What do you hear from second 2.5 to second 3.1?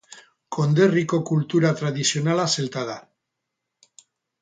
zelta da.